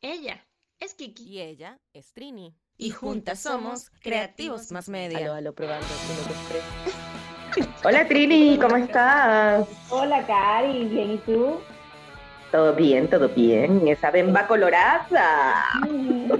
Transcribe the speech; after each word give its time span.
Ella 0.00 0.46
es 0.78 0.94
Kiki. 0.94 1.24
Y 1.24 1.40
ella 1.40 1.78
es 1.92 2.12
Trini. 2.12 2.54
Y 2.76 2.90
juntas 2.90 3.40
somos 3.40 3.90
Creativos 4.00 4.70
Más 4.70 4.88
Media. 4.88 5.18
Aló, 5.18 5.34
aló, 5.34 5.52
probando. 5.52 5.86
Hola 7.84 8.06
Trini, 8.06 8.56
¿cómo 8.58 8.76
estás? 8.76 9.66
Hola 9.90 10.24
Cari, 10.24 10.84
bien, 10.84 11.14
¿y 11.14 11.18
tú? 11.18 11.58
Todo 12.52 12.72
bien, 12.74 13.10
todo 13.10 13.28
bien. 13.28 13.88
Esa 13.88 14.12
bemba 14.12 14.46
colorada. 14.46 15.64
no 15.80 16.36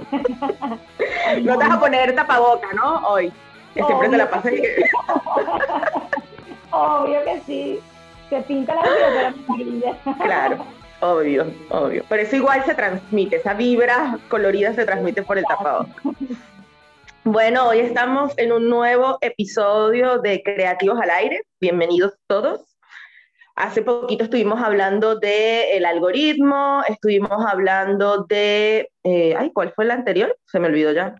te 1.41 1.65
vas 1.65 1.71
a 1.71 1.79
poner 1.79 2.15
tapaboca, 2.15 2.71
¿no? 2.73 3.05
Hoy. 3.07 3.33
Que 3.73 3.83
siempre 3.83 4.09
te 4.09 4.17
la 4.17 4.29
pasas 4.29 4.51
que... 4.51 4.85
Obvio 6.71 7.25
que 7.25 7.41
sí. 7.45 7.79
Se 8.29 8.41
pinta 8.43 8.75
la 8.75 8.81
vida 8.83 9.09
de 9.09 9.21
la 9.21 9.27
amarilla. 9.27 9.97
Claro, 10.23 10.65
obvio, 11.01 11.51
obvio. 11.69 12.03
Pero 12.09 12.21
eso 12.21 12.35
igual 12.35 12.63
se 12.65 12.75
transmite, 12.75 13.37
esa 13.37 13.53
vibra 13.53 14.17
colorida 14.29 14.73
se 14.73 14.85
transmite 14.85 15.23
por 15.23 15.37
el 15.37 15.45
tapabocas. 15.45 15.95
Bueno, 17.23 17.67
hoy 17.67 17.79
estamos 17.79 18.33
en 18.37 18.51
un 18.51 18.69
nuevo 18.69 19.17
episodio 19.21 20.19
de 20.19 20.41
Creativos 20.41 20.99
al 21.01 21.09
Aire. 21.09 21.41
Bienvenidos 21.59 22.13
todos. 22.27 22.61
Hace 23.55 23.81
poquito 23.81 24.23
estuvimos 24.23 24.61
hablando 24.61 25.15
del 25.15 25.85
algoritmo, 25.85 26.81
estuvimos 26.87 27.45
hablando 27.45 28.23
de... 28.23 28.89
eh, 29.03 29.35
ay, 29.37 29.51
¿cuál 29.53 29.73
fue 29.73 29.83
el 29.83 29.91
anterior? 29.91 30.35
Se 30.45 30.59
me 30.59 30.67
olvidó 30.67 30.93
ya. 30.93 31.15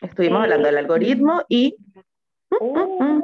Estuvimos 0.00 0.40
Eh, 0.40 0.42
hablando 0.44 0.66
del 0.66 0.78
algoritmo 0.78 1.44
y... 1.48 1.76
Uh, 2.60 3.22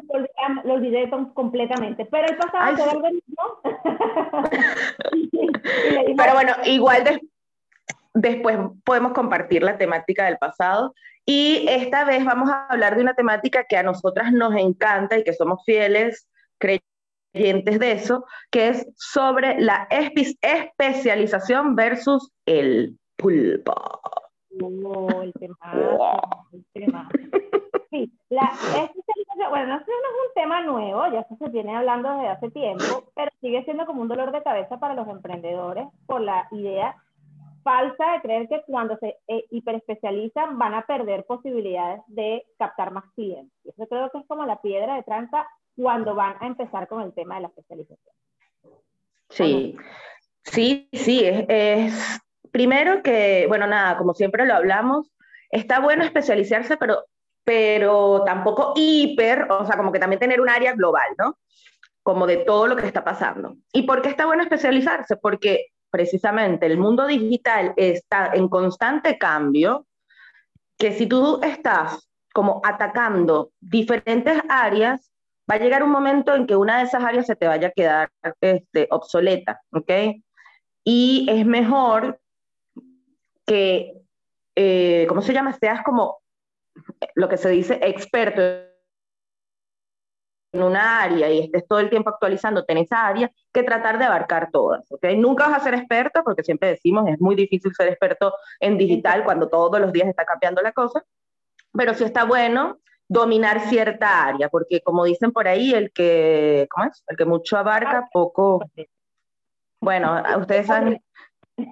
lo, 0.64 0.74
olvidé- 0.74 1.08
completamente. 1.34 2.04
Pero 2.06 2.26
el 2.28 2.36
pasado 2.36 2.64
Ay, 2.64 2.76
fue 2.76 2.90
sí. 2.90 2.98
le 5.92 6.04
dimos- 6.06 6.16
Pero 6.16 6.32
bueno, 6.34 6.52
igual 6.66 7.04
des- 7.04 7.20
después 8.14 8.58
podemos 8.84 9.12
compartir 9.12 9.62
la 9.62 9.78
temática 9.78 10.24
del 10.26 10.38
pasado. 10.38 10.94
Y 11.26 11.66
esta 11.68 12.04
vez 12.04 12.24
vamos 12.24 12.50
a 12.50 12.66
hablar 12.68 12.96
de 12.96 13.02
una 13.02 13.14
temática 13.14 13.64
que 13.68 13.76
a 13.76 13.82
nosotras 13.82 14.32
nos 14.32 14.54
encanta 14.56 15.18
y 15.18 15.24
que 15.24 15.32
somos 15.34 15.62
fieles 15.64 16.26
creyentes 16.58 17.78
de 17.78 17.92
eso, 17.92 18.24
que 18.50 18.68
es 18.68 18.86
sobre 18.96 19.60
la 19.60 19.86
espe- 19.90 20.36
especialización 20.40 21.76
versus 21.76 22.32
el 22.46 22.96
pulpo. 23.16 23.74
Oh, 24.62 25.22
el 25.22 25.32
tema. 25.34 25.56
El 26.52 26.64
tema. 26.72 27.08
Sí, 28.06 28.12
la 28.30 28.52
especialización, 28.84 29.50
bueno, 29.50 29.66
no 29.66 29.76
es 29.76 29.82
un 29.82 30.34
tema 30.34 30.60
nuevo, 30.62 31.06
ya 31.12 31.26
se 31.38 31.48
viene 31.50 31.76
hablando 31.76 32.10
desde 32.10 32.28
hace 32.28 32.50
tiempo, 32.50 33.10
pero 33.14 33.30
sigue 33.40 33.64
siendo 33.64 33.86
como 33.86 34.02
un 34.02 34.08
dolor 34.08 34.32
de 34.32 34.42
cabeza 34.42 34.78
para 34.78 34.94
los 34.94 35.08
emprendedores 35.08 35.86
por 36.06 36.20
la 36.20 36.46
idea 36.52 36.96
falsa 37.62 38.12
de 38.12 38.20
creer 38.22 38.48
que 38.48 38.62
cuando 38.66 38.96
se 38.98 39.18
eh, 39.28 39.44
hiperespecializan 39.50 40.58
van 40.58 40.74
a 40.74 40.86
perder 40.86 41.24
posibilidades 41.26 42.00
de 42.06 42.44
captar 42.58 42.90
más 42.90 43.04
clientes. 43.14 43.52
Y 43.64 43.70
eso 43.70 43.86
creo 43.86 44.10
que 44.10 44.18
es 44.18 44.26
como 44.26 44.46
la 44.46 44.60
piedra 44.62 44.94
de 44.96 45.02
tranca 45.02 45.46
cuando 45.76 46.14
van 46.14 46.36
a 46.40 46.46
empezar 46.46 46.88
con 46.88 47.02
el 47.02 47.12
tema 47.12 47.34
de 47.36 47.42
la 47.42 47.48
especialización. 47.48 48.14
Sí, 49.28 49.76
sí, 50.44 50.88
sí, 50.92 51.24
es, 51.24 51.44
es- 51.48 52.20
primero 52.50 53.02
que, 53.02 53.44
bueno, 53.48 53.66
nada, 53.66 53.96
como 53.98 54.14
siempre 54.14 54.46
lo 54.46 54.54
hablamos, 54.54 55.10
está 55.50 55.80
bueno 55.80 56.02
especializarse, 56.04 56.76
pero, 56.76 57.04
pero 57.50 58.22
tampoco 58.24 58.74
hiper, 58.76 59.50
o 59.50 59.66
sea, 59.66 59.76
como 59.76 59.90
que 59.90 59.98
también 59.98 60.20
tener 60.20 60.40
un 60.40 60.48
área 60.48 60.72
global, 60.72 61.08
¿no? 61.18 61.36
Como 62.00 62.24
de 62.24 62.36
todo 62.36 62.68
lo 62.68 62.76
que 62.76 62.86
está 62.86 63.02
pasando. 63.02 63.56
¿Y 63.72 63.82
por 63.82 64.02
qué 64.02 64.08
está 64.08 64.24
bueno 64.24 64.44
especializarse? 64.44 65.16
Porque 65.16 65.66
precisamente 65.90 66.66
el 66.66 66.78
mundo 66.78 67.08
digital 67.08 67.74
está 67.76 68.30
en 68.34 68.46
constante 68.46 69.18
cambio, 69.18 69.88
que 70.78 70.92
si 70.92 71.08
tú 71.08 71.40
estás 71.42 72.08
como 72.32 72.60
atacando 72.64 73.50
diferentes 73.58 74.40
áreas, 74.48 75.10
va 75.50 75.56
a 75.56 75.58
llegar 75.58 75.82
un 75.82 75.90
momento 75.90 76.36
en 76.36 76.46
que 76.46 76.54
una 76.54 76.78
de 76.78 76.84
esas 76.84 77.02
áreas 77.02 77.26
se 77.26 77.34
te 77.34 77.48
vaya 77.48 77.66
a 77.66 77.72
quedar 77.72 78.10
este, 78.40 78.86
obsoleta, 78.92 79.60
¿ok? 79.72 79.90
Y 80.84 81.26
es 81.28 81.44
mejor 81.44 82.20
que, 83.44 83.92
eh, 84.54 85.04
¿cómo 85.08 85.20
se 85.20 85.32
llama? 85.32 85.52
Seas 85.54 85.82
como 85.82 86.20
lo 87.14 87.28
que 87.28 87.36
se 87.36 87.50
dice 87.50 87.78
experto 87.82 88.42
en 90.52 90.62
una 90.62 91.02
área 91.02 91.30
y 91.30 91.40
estés 91.40 91.66
todo 91.66 91.78
el 91.78 91.90
tiempo 91.90 92.10
actualizándote 92.10 92.72
en 92.72 92.78
esa 92.78 93.06
área, 93.06 93.30
que 93.52 93.62
tratar 93.62 93.98
de 93.98 94.04
abarcar 94.04 94.50
todas, 94.50 94.90
¿ok? 94.90 95.06
Nunca 95.16 95.48
vas 95.48 95.60
a 95.60 95.64
ser 95.64 95.74
experto, 95.74 96.22
porque 96.24 96.42
siempre 96.42 96.70
decimos, 96.70 97.08
es 97.08 97.20
muy 97.20 97.36
difícil 97.36 97.72
ser 97.74 97.88
experto 97.88 98.34
en 98.58 98.76
digital 98.76 99.24
cuando 99.24 99.48
todos 99.48 99.80
los 99.80 99.92
días 99.92 100.08
está 100.08 100.24
cambiando 100.24 100.60
la 100.60 100.72
cosa, 100.72 101.04
pero 101.72 101.94
sí 101.94 102.04
está 102.04 102.24
bueno 102.24 102.78
dominar 103.06 103.60
cierta 103.68 104.24
área, 104.24 104.48
porque 104.48 104.80
como 104.82 105.04
dicen 105.04 105.32
por 105.32 105.48
ahí, 105.48 105.72
el 105.72 105.92
que, 105.92 106.66
¿cómo 106.70 106.86
es? 106.86 107.02
El 107.06 107.16
que 107.16 107.24
mucho 107.24 107.56
abarca, 107.56 108.08
poco, 108.12 108.64
bueno, 109.80 110.22
ustedes 110.38 110.66
saben, 110.66 111.02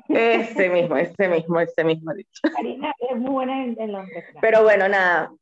ese 0.09 0.69
mismo, 0.71 0.97
ese 0.97 1.29
mismo, 1.29 1.61
ese 1.61 1.85
mismo 1.85 2.13
dicho. 2.15 2.41
Karina 2.55 2.95
es 3.11 3.17
muy 3.17 3.31
buena 3.31 3.65
en, 3.65 3.81
en 3.81 3.93
los. 3.93 4.07
Pero 4.41 4.63
bueno, 4.63 4.89
nada. 4.89 5.33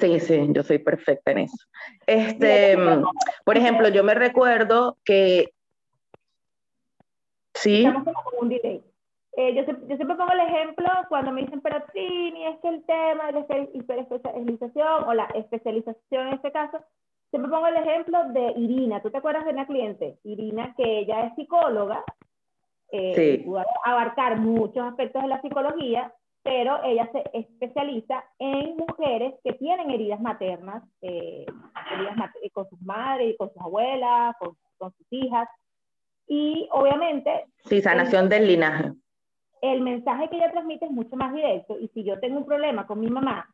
Sí, 0.00 0.18
sí, 0.20 0.46
yo 0.50 0.62
soy 0.62 0.78
perfecta 0.78 1.32
en 1.32 1.38
eso. 1.38 1.66
Este, 2.06 2.76
mm, 2.76 3.04
por 3.44 3.56
ejemplo, 3.58 3.88
yo 3.88 4.02
me 4.02 4.14
recuerdo 4.14 4.96
que 5.04 5.50
sí, 7.54 7.84
Estamos 7.84 8.04
como 8.04 8.22
con 8.24 8.34
un 8.42 8.48
delay. 8.48 8.82
Eh, 9.36 9.54
yo, 9.54 9.64
siempre, 9.64 9.88
yo 9.88 9.96
siempre 9.96 10.16
pongo 10.16 10.32
el 10.32 10.40
ejemplo 10.40 10.86
cuando 11.08 11.32
me 11.32 11.42
dicen, 11.42 11.60
pero 11.60 11.82
Trini, 11.92 12.46
es 12.46 12.58
que 12.60 12.68
el 12.68 12.84
tema 12.84 13.26
de 13.26 13.32
la 13.32 13.40
espe- 13.46 13.70
hiperespecialización 13.74 15.04
o 15.08 15.12
la 15.14 15.24
especialización 15.34 16.28
en 16.28 16.34
este 16.34 16.52
caso, 16.52 16.78
siempre 17.30 17.50
pongo 17.50 17.66
el 17.66 17.76
ejemplo 17.76 18.18
de 18.32 18.52
Irina. 18.56 19.02
¿Tú 19.02 19.10
te 19.10 19.18
acuerdas 19.18 19.44
de 19.44 19.50
una 19.50 19.66
cliente? 19.66 20.18
Irina, 20.22 20.72
que 20.76 21.00
ella 21.00 21.26
es 21.26 21.34
psicóloga, 21.34 22.04
eh, 22.96 23.12
Sí. 23.16 23.42
pudo 23.44 23.62
abarcar 23.84 24.38
muchos 24.38 24.84
aspectos 24.86 25.22
de 25.22 25.28
la 25.28 25.40
psicología, 25.42 26.12
pero 26.42 26.82
ella 26.84 27.08
se 27.12 27.22
especializa 27.32 28.22
en 28.38 28.76
mujeres 28.76 29.34
que 29.42 29.54
tienen 29.54 29.90
heridas 29.90 30.20
maternas, 30.20 30.82
eh, 31.02 31.44
heridas 31.92 32.16
mat- 32.16 32.36
eh, 32.42 32.50
con 32.50 32.68
sus 32.68 32.80
madres, 32.82 33.34
con 33.38 33.50
sus 33.52 33.60
abuelas, 33.62 34.36
con, 34.38 34.56
con 34.78 34.92
sus 34.92 35.06
hijas. 35.10 35.48
Y 36.28 36.68
obviamente 36.72 37.46
sí, 37.64 37.80
sanación 37.82 38.28
del 38.28 38.46
linaje. 38.46 38.92
el 39.62 39.80
mensaje 39.80 40.28
que 40.28 40.36
ella 40.36 40.52
transmite 40.52 40.84
es 40.84 40.90
mucho 40.90 41.16
más 41.16 41.32
directo. 41.34 41.78
Y 41.80 41.88
si 41.88 42.04
yo 42.04 42.20
tengo 42.20 42.38
un 42.38 42.46
problema 42.46 42.86
con 42.86 43.00
mi 43.00 43.08
mamá 43.08 43.48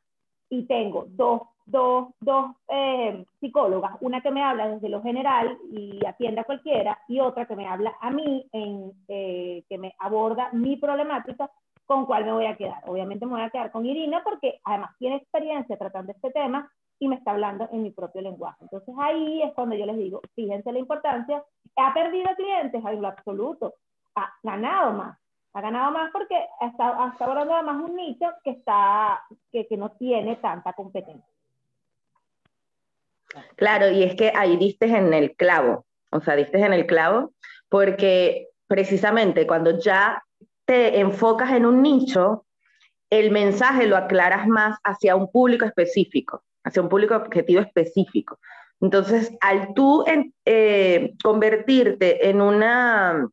y 0.49 0.67
tengo 0.67 1.07
dos, 1.09 1.43
dos, 1.71 2.09
dos 2.21 2.53
eh, 2.69 3.25
psicólogas, 3.41 3.93
una 4.01 4.21
que 4.21 4.31
me 4.31 4.43
habla 4.43 4.69
desde 4.69 4.89
lo 4.89 5.03
general 5.03 5.59
y 5.71 6.05
atiende 6.07 6.41
a 6.41 6.45
cualquiera, 6.45 6.99
y 7.09 7.21
otra 7.21 7.47
que 7.47 7.57
me 7.57 7.67
habla 7.67 7.95
a 8.01 8.11
mí, 8.11 8.47
en, 8.53 8.93
eh, 9.09 9.65
que 9.69 9.79
me 9.79 9.95
aborda 9.99 10.51
mi 10.53 10.77
problemática, 10.77 11.51
¿con 11.87 12.07
cuál 12.07 12.25
me 12.25 12.33
voy 12.33 12.47
a 12.47 12.57
quedar? 12.57 12.83
Obviamente 12.87 13.27
me 13.27 13.33
voy 13.33 13.43
a 13.43 13.51
quedar 13.51 13.71
con 13.71 13.87
Irina 13.87 14.23
porque 14.23 14.61
además 14.65 14.91
tiene 14.99 15.17
experiencia 15.17 15.77
tratando 15.77 16.13
este 16.13 16.31
tema 16.31 16.71
y 16.99 17.09
me 17.09 17.17
está 17.17 17.33
hablando 17.33 17.69
en 17.73 17.83
mi 17.83 17.91
propio 17.91 18.21
lenguaje. 18.21 18.59
Entonces 18.61 18.95
ahí 18.99 19.43
es 19.43 19.53
cuando 19.55 19.75
yo 19.75 19.87
les 19.87 19.97
digo, 19.97 20.21
fíjense 20.35 20.71
la 20.71 20.79
importancia, 20.79 21.43
ha 21.77 21.95
perdido 21.95 22.29
clientes 22.37 22.85
en 22.85 23.03
lo 23.03 23.09
absoluto, 23.09 23.75
ha 24.15 24.33
ganado 24.43 24.93
más, 24.93 25.19
ha 25.55 25.61
ganado 25.61 25.91
más 25.93 26.11
porque 26.13 26.37
está, 26.61 27.09
está 27.13 27.25
abordando 27.25 27.55
además 27.55 27.89
un 27.89 27.97
nicho 27.97 28.27
que, 28.45 28.51
está, 28.51 29.21
que, 29.51 29.67
que 29.67 29.77
no 29.77 29.91
tiene 29.93 30.37
tanta 30.37 30.73
competencia. 30.75 31.40
Claro, 33.57 33.91
y 33.91 34.03
es 34.03 34.15
que 34.15 34.33
ahí 34.35 34.57
diste 34.57 34.87
en 34.87 35.13
el 35.15 35.35
clavo, 35.37 35.87
o 36.11 36.21
sea, 36.21 36.37
diste 36.37 36.59
en 36.59 36.73
el 36.73 36.87
clavo, 36.87 37.33
porque 37.69 38.49
precisamente 38.67 39.47
cuando 39.47 39.79
ya 39.79 40.23
te 40.65 40.99
enfocas 41.01 41.53
en 41.53 41.67
un 41.67 41.83
nicho, 41.83 42.47
el 43.11 43.31
mensaje 43.31 43.87
lo 43.87 43.97
aclaras 43.97 44.47
más 44.47 44.79
hacia 44.85 45.17
un 45.17 45.31
público 45.31 45.65
específico, 45.65 46.45
hacia 46.65 46.83
un 46.83 46.89
público 46.89 47.17
objetivo 47.17 47.61
específico. 47.61 48.39
Entonces, 48.81 49.33
al 49.41 49.75
tú 49.75 50.05
en- 50.07 50.33
eh, 50.45 51.15
convertirte 51.23 52.29
en 52.31 52.41
una, 52.41 53.29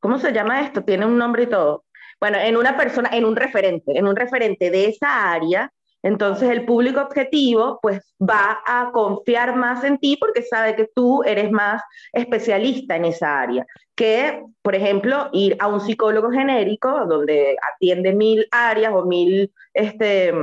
¿cómo 0.00 0.18
se 0.18 0.32
llama 0.32 0.60
esto? 0.62 0.82
Tiene 0.84 1.06
un 1.06 1.16
nombre 1.16 1.44
y 1.44 1.46
todo. 1.46 1.84
Bueno, 2.20 2.38
en 2.38 2.56
una 2.56 2.76
persona, 2.76 3.10
en 3.12 3.24
un 3.24 3.36
referente, 3.36 3.96
en 3.96 4.06
un 4.06 4.16
referente 4.16 4.70
de 4.70 4.86
esa 4.86 5.32
área, 5.32 5.72
entonces 6.04 6.50
el 6.50 6.66
público 6.66 7.00
objetivo 7.00 7.78
pues 7.82 8.14
va 8.20 8.60
a 8.66 8.90
confiar 8.92 9.56
más 9.56 9.82
en 9.84 9.98
ti 9.98 10.18
porque 10.20 10.42
sabe 10.42 10.76
que 10.76 10.88
tú 10.94 11.22
eres 11.24 11.50
más 11.50 11.82
especialista 12.12 12.94
en 12.94 13.06
esa 13.06 13.40
área 13.40 13.66
que, 13.94 14.42
por 14.60 14.74
ejemplo, 14.74 15.30
ir 15.32 15.56
a 15.60 15.68
un 15.68 15.80
psicólogo 15.80 16.30
genérico 16.30 17.06
donde 17.06 17.56
atiende 17.72 18.12
mil 18.12 18.46
áreas 18.50 18.92
o 18.94 19.06
mil 19.06 19.50
este, 19.72 20.34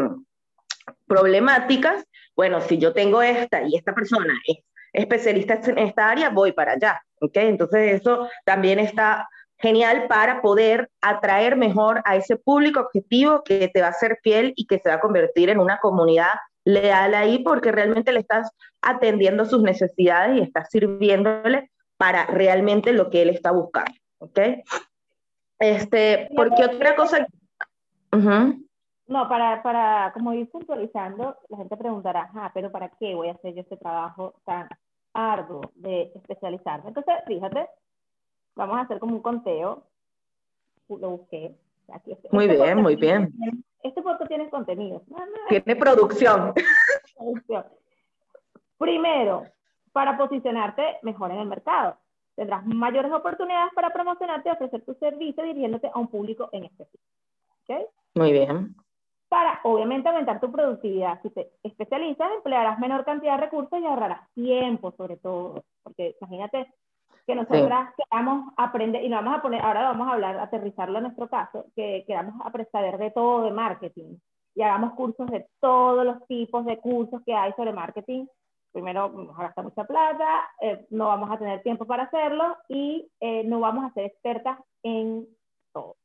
problemáticas. 1.06 2.06
Bueno, 2.36 2.62
si 2.62 2.78
yo 2.78 2.94
tengo 2.94 3.22
esta 3.22 3.62
y 3.62 3.76
esta 3.76 3.94
persona 3.94 4.34
es 4.48 4.58
especialista 4.94 5.60
en 5.68 5.78
esta 5.78 6.10
área, 6.10 6.30
voy 6.30 6.54
para 6.54 6.74
allá. 6.74 7.02
¿ok? 7.20 7.36
Entonces 7.36 8.02
eso 8.02 8.28
también 8.46 8.80
está 8.80 9.30
genial 9.62 10.08
para 10.08 10.42
poder 10.42 10.90
atraer 11.02 11.56
mejor 11.56 12.02
a 12.06 12.16
ese 12.16 12.38
público 12.38 12.80
objetivo 12.80 13.44
que 13.44 13.70
te 13.70 13.82
va 13.82 13.88
a 13.88 13.94
ser 13.94 14.18
fiel 14.22 14.54
y 14.56 14.66
que 14.66 14.80
se 14.80 14.90
va 14.90 14.96
a 14.96 15.00
convertir 15.00 15.50
en 15.50 15.60
una 15.60 15.80
comunidad 15.80 16.34
leal 16.64 17.14
ahí 17.14 17.40
porque 17.40 17.72
realmente 17.72 18.12
le 18.12 18.20
estás 18.20 18.52
atendiendo 18.82 19.46
sus 19.46 19.62
necesidades 19.62 20.38
y 20.38 20.42
estás 20.42 20.70
sirviéndole 20.70 21.72
para 21.98 22.26
realmente 22.26 22.94
lo 22.94 23.10
que 23.10 23.22
él 23.22 23.30
está 23.30 23.52
buscando, 23.52 23.92
¿ok? 24.20 24.40
Este, 25.60 26.30
porque 26.36 26.66
otra 26.66 26.96
cosa... 26.96 27.28
No, 29.08 29.28
para, 29.28 29.62
para, 29.62 30.12
como 30.14 30.34
ir 30.34 30.50
puntualizando, 30.50 31.38
la 31.50 31.58
gente 31.58 31.76
preguntará, 31.76 32.32
ah, 32.34 32.50
pero 32.54 32.72
¿para 32.72 32.90
qué 32.90 33.14
voy 33.14 33.28
a 33.28 33.34
hacer 33.34 33.54
yo 33.54 33.62
este 33.62 33.76
trabajo 33.76 34.36
tan 34.46 34.70
arduo 35.14 35.62
de 35.76 36.14
especializarme? 36.16 36.88
Entonces, 36.88 37.16
fíjate, 37.28 37.68
vamos 38.56 38.78
a 38.78 38.82
hacer 38.82 39.00
como 39.00 39.16
un 39.16 39.22
conteo. 39.22 39.84
Lo 40.90 41.10
busqué. 41.12 41.56
Aquí, 41.94 42.12
este, 42.12 42.30
muy 42.32 42.46
este 42.46 42.58
bien, 42.62 42.82
muy 42.82 42.96
bien. 42.96 43.34
Este 43.84 44.02
podcast 44.02 44.28
tiene 44.28 44.50
contenido. 44.50 45.02
tiene 45.50 45.76
producción. 45.80 46.54
Primero, 48.78 49.44
para 49.92 50.18
posicionarte 50.18 51.00
mejor 51.02 51.32
en 51.32 51.40
el 51.40 51.48
mercado. 51.48 51.98
Tendrás 52.36 52.66
mayores 52.66 53.12
oportunidades 53.12 53.74
para 53.74 53.92
promocionarte 53.92 54.50
y 54.50 54.52
ofrecer 54.54 54.84
tu 54.86 54.94
servicio 54.96 55.44
dirigiéndote 55.44 55.92
a 55.94 56.00
un 56.00 56.08
público 56.08 56.50
en 56.52 56.66
específico. 56.66 57.04
¿Okay? 57.64 57.86
Muy 58.16 58.32
bien. 58.32 58.76
Para, 59.28 59.60
obviamente, 59.64 60.10
aumentar 60.10 60.40
tu 60.40 60.52
productividad. 60.52 61.22
Si 61.22 61.30
te 61.30 61.52
especializas, 61.64 62.32
emplearás 62.34 62.80
menor 62.80 63.06
cantidad 63.06 63.36
de 63.36 63.42
recursos 63.42 63.80
y 63.80 63.86
ahorrarás 63.86 64.30
tiempo, 64.34 64.92
sobre 64.98 65.18
todo. 65.18 65.64
Porque 65.84 66.16
imagínate 66.20 66.74
que 67.32 67.36
nosotras 67.36 67.94
queramos 67.96 68.54
aprender, 68.58 69.04
y 69.04 69.08
lo 69.08 69.16
vamos 69.16 69.38
a 69.38 69.42
poner, 69.42 69.62
ahora 69.62 69.84
vamos 69.84 70.08
a 70.08 70.14
hablar, 70.14 70.38
aterrizarlo 70.38 70.98
en 70.98 71.04
nuestro 71.04 71.30
caso, 71.30 71.66
que 71.76 72.04
queramos 72.06 72.36
aprender 72.44 72.98
de 72.98 73.12
todo 73.12 73.44
de 73.44 73.52
marketing 73.52 74.18
y 74.54 74.62
hagamos 74.62 74.94
cursos 74.96 75.28
de 75.28 75.48
todos 75.62 76.04
los 76.04 76.28
tipos 76.28 76.66
de 76.66 76.78
cursos 76.78 77.22
que 77.26 77.34
hay 77.34 77.54
sobre 77.54 77.72
marketing. 77.72 78.26
Primero, 78.74 79.10
nos 79.10 79.38
gasta 79.38 79.62
mucha 79.62 79.86
plata, 79.86 80.50
eh, 80.62 80.86
no 80.90 81.08
vamos 81.08 81.32
a 81.32 81.38
tener 81.38 81.62
tiempo 81.62 81.86
para 81.86 82.04
hacerlo 82.04 82.58
y 82.68 83.10
eh, 83.22 83.44
no 83.46 83.62
vamos 83.62 83.86
a 83.86 83.94
ser 83.94 84.06
expertas 84.06 84.58
en 84.84 85.26
todo. 85.72 85.96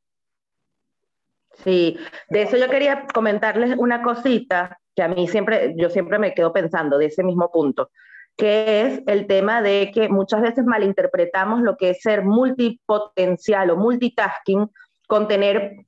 Sí, 1.55 1.97
de 2.29 2.43
eso 2.43 2.55
yo 2.55 2.69
quería 2.69 3.05
comentarles 3.13 3.77
una 3.77 4.01
cosita 4.01 4.79
que 4.95 5.03
a 5.03 5.09
mí 5.09 5.27
siempre, 5.27 5.73
yo 5.75 5.89
siempre 5.89 6.19
me 6.19 6.33
quedo 6.33 6.53
pensando 6.53 6.97
de 6.97 7.07
ese 7.07 7.23
mismo 7.23 7.51
punto 7.51 7.89
que 8.37 8.85
es 8.85 9.01
el 9.07 9.25
tema 9.25 9.61
de 9.61 9.91
que 9.93 10.09
muchas 10.09 10.41
veces 10.41 10.63
malinterpretamos 10.63 11.61
lo 11.61 11.75
que 11.75 11.89
es 11.89 12.01
ser 12.01 12.23
multipotencial 12.23 13.71
o 13.71 13.77
multitasking 13.77 14.69
con 15.07 15.27
tener 15.27 15.87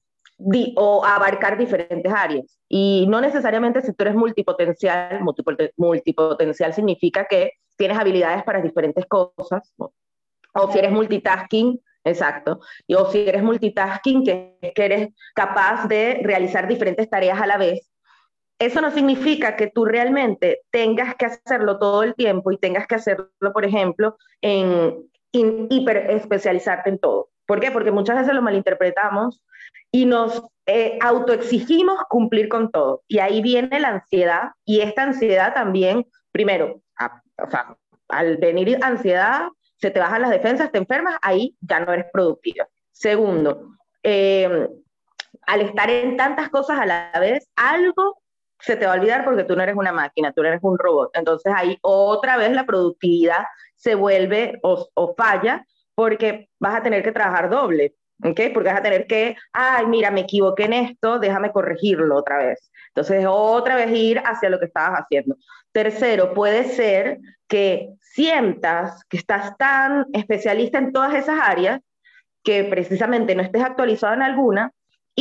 o 0.75 1.05
abarcar 1.05 1.57
diferentes 1.57 2.11
áreas. 2.11 2.57
Y 2.67 3.05
no 3.07 3.21
necesariamente 3.21 3.81
si 3.81 3.93
tú 3.93 4.03
eres 4.03 4.15
multipotencial, 4.15 5.21
multipotencial 5.77 6.73
significa 6.73 7.25
que 7.25 7.53
tienes 7.77 7.97
habilidades 7.97 8.43
para 8.43 8.61
diferentes 8.61 9.05
cosas, 9.05 9.73
o 10.53 10.71
si 10.71 10.79
eres 10.79 10.91
multitasking, 10.91 11.79
exacto, 12.03 12.59
y, 12.87 12.95
o 12.95 13.05
si 13.11 13.27
eres 13.27 13.43
multitasking, 13.43 14.23
que, 14.23 14.73
que 14.73 14.85
eres 14.85 15.09
capaz 15.35 15.87
de 15.87 16.21
realizar 16.23 16.67
diferentes 16.67 17.09
tareas 17.09 17.39
a 17.39 17.47
la 17.47 17.57
vez, 17.57 17.89
eso 18.59 18.81
no 18.81 18.91
significa 18.91 19.55
que 19.55 19.67
tú 19.67 19.85
realmente 19.85 20.61
tengas 20.69 21.15
que 21.15 21.25
hacerlo 21.25 21.79
todo 21.79 22.03
el 22.03 22.13
tiempo 22.13 22.51
y 22.51 22.57
tengas 22.57 22.87
que 22.87 22.95
hacerlo, 22.95 23.53
por 23.53 23.63
ejemplo, 23.63 24.17
en, 24.41 25.09
hiper 25.31 26.11
especializarte 26.11 26.89
en 26.89 26.99
todo. 26.99 27.29
¿Por 27.45 27.61
qué? 27.61 27.71
Porque 27.71 27.91
muchas 27.91 28.17
veces 28.17 28.33
lo 28.33 28.41
malinterpretamos 28.41 29.41
y 29.91 30.05
nos 30.05 30.43
eh, 30.65 30.99
autoexigimos 31.01 32.01
cumplir 32.09 32.49
con 32.49 32.69
todo. 32.69 33.03
Y 33.07 33.19
ahí 33.19 33.41
viene 33.41 33.79
la 33.79 33.89
ansiedad 33.89 34.49
y 34.65 34.81
esta 34.81 35.03
ansiedad 35.03 35.53
también, 35.53 36.05
primero, 36.31 36.81
o 37.41 37.49
sea, 37.49 37.77
al 38.09 38.37
venir 38.37 38.77
ansiedad, 38.81 39.47
se 39.77 39.89
te 39.89 39.99
bajan 39.99 40.21
las 40.21 40.31
defensas, 40.31 40.71
te 40.71 40.79
enfermas, 40.79 41.17
ahí 41.21 41.55
ya 41.61 41.79
no 41.79 41.93
eres 41.93 42.07
productiva. 42.11 42.67
Segundo, 42.91 43.77
eh, 44.03 44.67
al 45.47 45.61
estar 45.61 45.89
en 45.89 46.17
tantas 46.17 46.49
cosas 46.49 46.79
a 46.79 46.85
la 46.85 47.11
vez, 47.19 47.47
algo 47.55 48.21
se 48.61 48.75
te 48.75 48.85
va 48.85 48.93
a 48.93 48.95
olvidar 48.95 49.23
porque 49.23 49.43
tú 49.43 49.55
no 49.55 49.63
eres 49.63 49.75
una 49.75 49.91
máquina, 49.91 50.33
tú 50.33 50.41
eres 50.41 50.59
un 50.61 50.77
robot. 50.77 51.11
Entonces 51.13 51.51
ahí 51.55 51.77
otra 51.81 52.37
vez 52.37 52.51
la 52.51 52.65
productividad 52.65 53.45
se 53.75 53.95
vuelve 53.95 54.59
o, 54.63 55.15
falla 55.17 55.65
porque 55.95 56.49
vas 56.59 56.75
a 56.75 56.83
tener 56.83 57.03
que 57.03 57.11
trabajar 57.11 57.49
doble, 57.49 57.95
¿ok? 58.23 58.39
Porque 58.53 58.69
vas 58.69 58.79
a 58.79 58.83
tener 58.83 59.07
que, 59.07 59.35
ay, 59.53 59.85
mira, 59.87 60.11
me 60.11 60.21
equivoqué 60.21 60.65
en 60.65 60.73
esto, 60.73 61.19
déjame 61.19 61.51
corregirlo 61.51 62.15
otra 62.15 62.37
vez. 62.37 62.71
Entonces 62.89 63.25
otra 63.27 63.75
vez 63.75 63.91
ir 63.91 64.19
hacia 64.19 64.49
lo 64.49 64.59
que 64.59 64.65
estabas 64.65 65.01
haciendo. 65.01 65.35
Tercero, 65.71 66.33
puede 66.33 66.65
ser 66.65 67.19
que 67.47 67.89
sientas 68.01 69.03
que 69.09 69.17
estás 69.17 69.55
tan 69.57 70.05
especialista 70.13 70.77
en 70.77 70.91
todas 70.91 71.13
esas 71.15 71.39
áreas 71.41 71.81
que 72.43 72.63
precisamente 72.65 73.35
no 73.35 73.41
estés 73.41 73.63
actualizado 73.63 74.13
en 74.13 74.21
alguna 74.21 74.71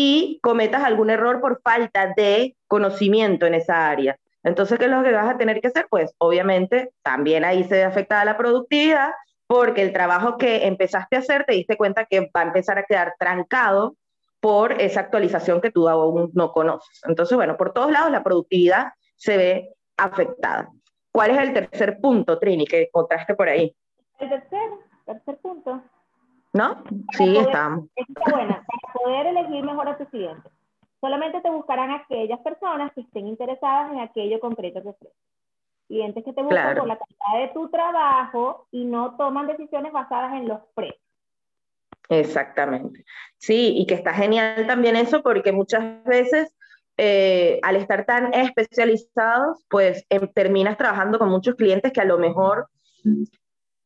y 0.00 0.38
cometas 0.44 0.84
algún 0.84 1.10
error 1.10 1.40
por 1.40 1.60
falta 1.60 2.14
de 2.16 2.54
conocimiento 2.68 3.46
en 3.46 3.54
esa 3.54 3.90
área. 3.90 4.16
Entonces, 4.44 4.78
¿qué 4.78 4.84
es 4.84 4.90
lo 4.92 5.02
que 5.02 5.10
vas 5.10 5.28
a 5.28 5.36
tener 5.36 5.60
que 5.60 5.66
hacer? 5.66 5.88
Pues 5.90 6.14
obviamente 6.18 6.92
también 7.02 7.44
ahí 7.44 7.64
se 7.64 7.74
ve 7.74 7.82
afectada 7.82 8.24
la 8.24 8.36
productividad 8.36 9.10
porque 9.48 9.82
el 9.82 9.92
trabajo 9.92 10.38
que 10.38 10.68
empezaste 10.68 11.16
a 11.16 11.18
hacer 11.18 11.44
te 11.46 11.54
diste 11.54 11.76
cuenta 11.76 12.04
que 12.04 12.20
va 12.20 12.42
a 12.42 12.44
empezar 12.44 12.78
a 12.78 12.84
quedar 12.84 13.16
trancado 13.18 13.96
por 14.38 14.80
esa 14.80 15.00
actualización 15.00 15.60
que 15.60 15.72
tú 15.72 15.88
aún 15.88 16.30
no 16.32 16.52
conoces. 16.52 17.00
Entonces, 17.02 17.34
bueno, 17.34 17.56
por 17.56 17.72
todos 17.72 17.90
lados 17.90 18.12
la 18.12 18.22
productividad 18.22 18.92
se 19.16 19.36
ve 19.36 19.74
afectada. 19.96 20.68
¿Cuál 21.10 21.32
es 21.32 21.38
el 21.38 21.52
tercer 21.52 21.98
punto, 22.00 22.38
Trini, 22.38 22.68
que 22.68 22.82
encontraste 22.82 23.34
por 23.34 23.48
ahí? 23.48 23.74
El 24.20 24.28
tercer, 24.28 24.70
tercer 25.06 25.38
punto 25.38 25.82
¿No? 26.52 26.82
Sí, 27.16 27.36
está. 27.36 27.80
Está 27.94 28.22
buena. 28.30 28.64
Para 28.66 28.92
poder 28.94 29.26
elegir 29.26 29.64
mejor 29.64 29.88
a 29.88 29.98
tus 29.98 30.08
clientes. 30.08 30.52
Solamente 31.00 31.40
te 31.40 31.50
buscarán 31.50 31.90
aquellas 31.90 32.40
personas 32.40 32.92
que 32.92 33.02
estén 33.02 33.28
interesadas 33.28 33.92
en 33.92 34.00
aquello 34.00 34.40
concreto 34.40 34.82
que 34.82 34.88
ofreces. 34.88 35.16
Clientes 35.86 36.24
que 36.24 36.32
te 36.32 36.42
buscan 36.42 36.76
por 36.76 36.86
la 36.86 36.98
calidad 36.98 37.46
de 37.46 37.54
tu 37.54 37.68
trabajo 37.70 38.66
y 38.70 38.84
no 38.84 39.16
toman 39.16 39.46
decisiones 39.46 39.92
basadas 39.92 40.34
en 40.34 40.48
los 40.48 40.60
precios. 40.74 41.00
Exactamente. 42.08 43.04
Sí, 43.36 43.74
y 43.76 43.86
que 43.86 43.94
está 43.94 44.12
genial 44.12 44.66
también 44.66 44.96
eso 44.96 45.22
porque 45.22 45.52
muchas 45.52 46.02
veces 46.04 46.54
eh, 47.00 47.60
al 47.62 47.76
estar 47.76 48.04
tan 48.06 48.34
especializados, 48.34 49.64
pues 49.70 50.04
em, 50.10 50.26
terminas 50.34 50.76
trabajando 50.76 51.18
con 51.18 51.28
muchos 51.28 51.54
clientes 51.54 51.92
que 51.92 52.00
a 52.00 52.04
lo 52.04 52.18
mejor 52.18 52.68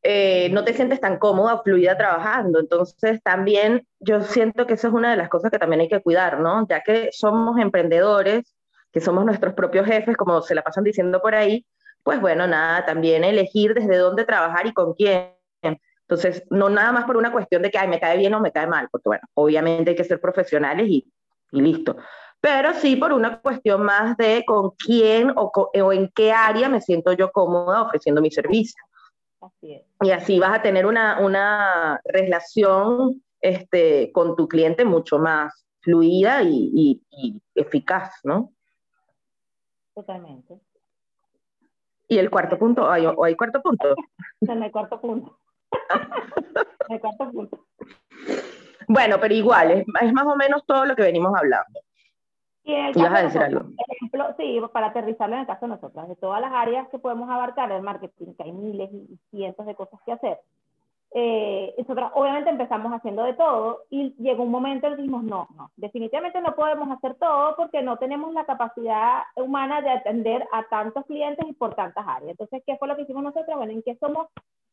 eh, 0.03 0.49
no 0.49 0.65
te 0.65 0.73
sientes 0.73 0.99
tan 0.99 1.17
cómoda 1.17 1.61
fluida 1.63 1.97
trabajando. 1.97 2.59
Entonces, 2.59 3.21
también 3.23 3.87
yo 3.99 4.21
siento 4.21 4.67
que 4.67 4.73
eso 4.73 4.89
es 4.89 4.93
una 4.93 5.11
de 5.11 5.17
las 5.17 5.29
cosas 5.29 5.49
que 5.49 5.59
también 5.59 5.81
hay 5.81 5.87
que 5.87 6.01
cuidar, 6.01 6.39
¿no? 6.41 6.67
Ya 6.67 6.81
que 6.81 7.09
somos 7.13 7.57
emprendedores, 7.59 8.53
que 8.91 8.99
somos 8.99 9.25
nuestros 9.25 9.53
propios 9.53 9.85
jefes, 9.85 10.17
como 10.17 10.41
se 10.41 10.55
la 10.55 10.61
pasan 10.61 10.83
diciendo 10.83 11.21
por 11.21 11.35
ahí, 11.35 11.65
pues 12.03 12.19
bueno, 12.19 12.45
nada, 12.47 12.85
también 12.85 13.23
elegir 13.23 13.73
desde 13.73 13.97
dónde 13.97 14.25
trabajar 14.25 14.67
y 14.67 14.73
con 14.73 14.93
quién. 14.93 15.31
Entonces, 15.61 16.43
no 16.49 16.69
nada 16.69 16.91
más 16.91 17.05
por 17.05 17.15
una 17.15 17.31
cuestión 17.31 17.61
de 17.61 17.71
que, 17.71 17.77
ay, 17.77 17.87
me 17.87 17.99
cae 17.99 18.17
bien 18.17 18.33
o 18.33 18.41
me 18.41 18.51
cae 18.51 18.67
mal, 18.67 18.89
porque 18.91 19.07
bueno, 19.07 19.23
obviamente 19.35 19.91
hay 19.91 19.95
que 19.95 20.03
ser 20.03 20.19
profesionales 20.19 20.87
y, 20.89 21.09
y 21.53 21.61
listo. 21.61 21.95
Pero 22.41 22.73
sí 22.73 22.97
por 22.97 23.13
una 23.13 23.39
cuestión 23.39 23.83
más 23.83 24.17
de 24.17 24.43
con 24.45 24.71
quién 24.71 25.31
o, 25.37 25.49
o 25.55 25.93
en 25.93 26.11
qué 26.13 26.33
área 26.33 26.67
me 26.67 26.81
siento 26.81 27.13
yo 27.13 27.31
cómoda 27.31 27.83
ofreciendo 27.83 28.21
mi 28.21 28.31
servicio. 28.31 28.83
Y 30.01 30.11
así 30.11 30.39
vas 30.39 30.59
a 30.59 30.61
tener 30.61 30.85
una, 30.85 31.19
una 31.19 31.99
relación 32.05 33.23
este, 33.41 34.11
con 34.11 34.35
tu 34.35 34.47
cliente 34.47 34.85
mucho 34.85 35.19
más 35.19 35.65
fluida 35.81 36.41
y, 36.43 37.01
y, 37.11 37.41
eficaz, 37.55 38.19
¿no? 38.23 38.53
Totalmente. 39.93 40.59
¿Y 42.07 42.17
el 42.17 42.29
cuarto 42.29 42.57
punto? 42.57 42.89
¿Hay, 42.89 43.05
¿O 43.05 43.23
hay 43.23 43.35
cuarto 43.35 43.61
punto? 43.61 43.95
No, 44.41 44.55
no 44.55 44.63
hay 44.63 44.71
cuarto 44.71 44.99
punto. 44.99 45.37
no 46.89 46.95
hay 46.95 46.99
cuarto 46.99 47.31
punto. 47.31 47.65
Bueno, 48.87 49.17
pero 49.19 49.33
igual, 49.33 49.71
es, 49.71 49.85
es 50.01 50.13
más 50.13 50.25
o 50.25 50.35
menos 50.35 50.65
todo 50.65 50.85
lo 50.85 50.95
que 50.95 51.03
venimos 51.03 51.33
hablando. 51.35 51.79
Y 52.63 52.73
en 52.73 52.85
el 52.85 52.93
caso 52.93 53.39
algo? 53.39 53.65
Ejemplo, 53.87 54.35
sí, 54.37 54.61
para 54.71 54.87
aterrizarlo 54.87 55.35
en 55.35 55.41
el 55.41 55.47
caso 55.47 55.65
de 55.65 55.73
nosotras, 55.73 56.07
de 56.07 56.15
todas 56.15 56.41
las 56.41 56.53
áreas 56.53 56.87
que 56.89 56.99
podemos 56.99 57.29
abarcar 57.29 57.71
el 57.71 57.81
marketing, 57.81 58.33
que 58.35 58.43
hay 58.43 58.51
miles 58.51 58.89
y 58.93 59.19
cientos 59.31 59.65
de 59.65 59.75
cosas 59.75 59.99
que 60.05 60.13
hacer, 60.13 60.39
eh, 61.15 61.75
nosotros 61.77 62.11
obviamente 62.15 62.49
empezamos 62.49 62.91
haciendo 62.91 63.23
de 63.23 63.33
todo 63.33 63.81
y 63.91 64.15
llegó 64.17 64.43
un 64.43 64.49
momento 64.49 64.87
en 64.87 64.95
que 64.95 65.01
dijimos, 65.03 65.23
no, 65.23 65.47
no, 65.55 65.69
definitivamente 65.75 66.41
no 66.41 66.55
podemos 66.55 66.89
hacer 66.89 67.13
todo 67.15 67.55
porque 67.55 67.83
no 67.83 67.97
tenemos 67.97 68.33
la 68.33 68.45
capacidad 68.45 69.21
humana 69.35 69.81
de 69.81 69.91
atender 69.91 70.47
a 70.51 70.63
tantos 70.63 71.05
clientes 71.05 71.45
y 71.47 71.53
por 71.53 71.75
tantas 71.75 72.03
áreas. 72.07 72.31
Entonces, 72.31 72.63
¿qué 72.65 72.77
fue 72.77 72.87
lo 72.87 72.95
que 72.95 73.03
hicimos 73.03 73.23
nosotros? 73.23 73.55
Bueno, 73.57 73.73
¿en 73.73 73.83
qué 73.83 73.95
somos 73.97 74.27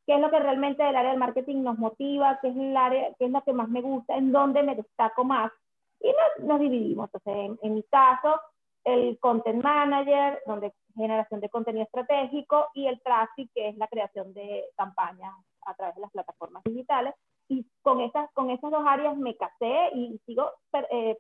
qué 0.06 0.14
es 0.14 0.20
lo 0.20 0.30
que 0.30 0.40
realmente 0.40 0.82
del 0.82 0.96
área 0.96 1.10
del 1.10 1.20
marketing 1.20 1.62
nos 1.62 1.78
motiva, 1.78 2.38
qué 2.40 2.48
es 2.48 2.56
el 2.56 2.76
área, 2.76 3.14
qué 3.18 3.26
es 3.26 3.30
lo 3.30 3.42
que 3.42 3.52
más 3.52 3.68
me 3.68 3.80
gusta, 3.80 4.16
en 4.16 4.32
dónde 4.32 4.62
me 4.62 4.74
destaco 4.74 5.24
más. 5.24 5.52
Y 6.00 6.12
nos, 6.46 6.60
dividimos. 6.60 7.10
Entonces, 7.12 7.58
en, 7.62 7.74
mi 7.74 7.82
caso, 7.84 8.40
el 8.84 9.18
content 9.18 9.62
manager, 9.62 10.42
donde 10.46 10.72
generación 10.94 11.40
de 11.40 11.48
contenido 11.48 11.84
estratégico, 11.84 12.68
y 12.74 12.86
el 12.86 13.00
traffic, 13.02 13.50
que 13.54 13.68
es 13.68 13.76
la 13.76 13.88
creación 13.88 14.32
de 14.34 14.64
campañas 14.76 15.34
a 15.66 15.74
través 15.74 15.94
de 15.96 16.00
las 16.02 16.10
plataformas 16.10 16.62
digitales. 16.64 17.14
Y 17.48 17.66
con 17.82 18.00
esas, 18.00 18.30
con 18.32 18.50
esas 18.50 18.70
dos 18.70 18.84
áreas 18.86 19.16
me 19.16 19.36
casé 19.36 19.90
y 19.94 20.20
sigo 20.24 20.50
eh, 20.90 21.18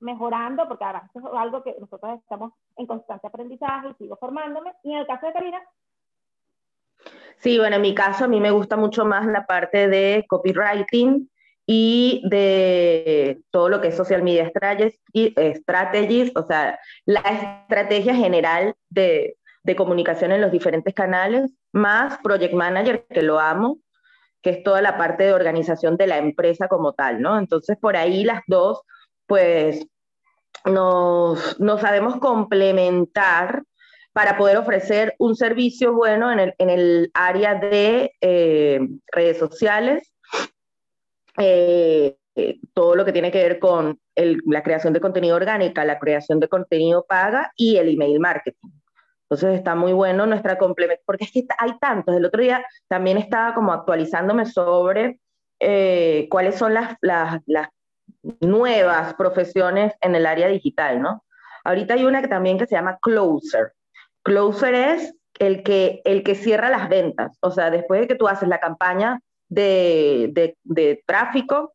mejorando, 0.00 0.66
porque 0.68 0.84
ahora 0.84 1.10
eso 1.14 1.28
es 1.28 1.34
algo 1.38 1.62
que 1.62 1.76
nosotros 1.78 2.18
estamos 2.20 2.52
en 2.76 2.86
constante 2.86 3.26
aprendizaje 3.26 3.88
y 3.90 3.94
sigo 3.94 4.16
formándome. 4.16 4.72
Y 4.82 4.92
en 4.92 4.98
el 4.98 5.06
caso 5.06 5.26
de 5.26 5.32
Karina, 5.32 5.62
Sí, 7.38 7.58
bueno, 7.58 7.76
en 7.76 7.82
mi 7.82 7.94
caso 7.94 8.24
a 8.24 8.28
mí 8.28 8.40
me 8.40 8.52
gusta 8.52 8.76
mucho 8.76 9.04
más 9.04 9.26
la 9.26 9.46
parte 9.46 9.88
de 9.88 10.24
copywriting 10.28 11.28
y 11.66 12.22
de 12.28 13.40
todo 13.50 13.68
lo 13.68 13.80
que 13.80 13.88
es 13.88 13.96
social 13.96 14.22
media 14.22 14.48
strategies, 14.48 16.32
o 16.34 16.42
sea, 16.44 16.78
la 17.06 17.20
estrategia 17.20 18.14
general 18.14 18.74
de, 18.90 19.36
de 19.62 19.76
comunicación 19.76 20.32
en 20.32 20.40
los 20.40 20.50
diferentes 20.50 20.94
canales, 20.94 21.52
más 21.72 22.18
project 22.18 22.54
manager, 22.54 23.06
que 23.08 23.22
lo 23.22 23.38
amo, 23.38 23.78
que 24.42 24.50
es 24.50 24.62
toda 24.62 24.82
la 24.82 24.98
parte 24.98 25.24
de 25.24 25.34
organización 25.34 25.96
de 25.96 26.08
la 26.08 26.18
empresa 26.18 26.68
como 26.68 26.92
tal, 26.94 27.22
¿no? 27.22 27.38
Entonces, 27.38 27.78
por 27.78 27.96
ahí 27.96 28.24
las 28.24 28.42
dos, 28.48 28.82
pues, 29.26 29.86
nos, 30.64 31.60
nos 31.60 31.80
sabemos 31.80 32.16
complementar 32.16 33.62
para 34.12 34.36
poder 34.36 34.58
ofrecer 34.58 35.14
un 35.18 35.34
servicio 35.34 35.94
bueno 35.94 36.30
en 36.30 36.38
el, 36.38 36.54
en 36.58 36.70
el 36.70 37.10
área 37.14 37.54
de 37.54 38.12
eh, 38.20 38.80
redes 39.10 39.38
sociales, 39.38 40.11
eh, 41.38 42.16
eh, 42.34 42.60
todo 42.74 42.94
lo 42.94 43.04
que 43.04 43.12
tiene 43.12 43.30
que 43.30 43.42
ver 43.42 43.58
con 43.58 43.98
el, 44.14 44.40
la 44.46 44.62
creación 44.62 44.92
de 44.92 45.00
contenido 45.00 45.36
orgánica, 45.36 45.84
la 45.84 45.98
creación 45.98 46.40
de 46.40 46.48
contenido 46.48 47.04
paga 47.06 47.52
y 47.56 47.76
el 47.76 47.88
email 47.88 48.20
marketing. 48.20 48.70
Entonces 49.24 49.56
está 49.56 49.74
muy 49.74 49.92
bueno 49.92 50.26
nuestra 50.26 50.58
complemento, 50.58 51.02
porque 51.06 51.24
es 51.24 51.32
que 51.32 51.46
hay 51.58 51.78
tantos. 51.78 52.14
El 52.14 52.24
otro 52.24 52.42
día 52.42 52.64
también 52.88 53.16
estaba 53.16 53.54
como 53.54 53.72
actualizándome 53.72 54.44
sobre 54.46 55.18
cuáles 56.28 56.56
son 56.56 56.74
las, 56.74 56.96
las, 57.00 57.40
las 57.46 57.68
nuevas 58.40 59.14
profesiones 59.14 59.94
en 60.00 60.14
el 60.14 60.26
área 60.26 60.48
digital, 60.48 61.00
¿no? 61.00 61.24
Ahorita 61.64 61.94
hay 61.94 62.04
una 62.04 62.20
que 62.20 62.28
también 62.28 62.58
que 62.58 62.66
se 62.66 62.74
llama 62.74 62.98
Closer. 63.00 63.72
Closer 64.22 64.74
es 64.74 65.14
el 65.38 65.62
que, 65.62 66.02
el 66.04 66.22
que 66.22 66.34
cierra 66.34 66.70
las 66.70 66.88
ventas. 66.88 67.36
O 67.40 67.50
sea, 67.50 67.70
después 67.70 68.00
de 68.00 68.08
que 68.08 68.14
tú 68.14 68.28
haces 68.28 68.48
la 68.48 68.60
campaña 68.60 69.20
de, 69.52 70.56
de, 70.64 71.02
tráfico 71.06 71.74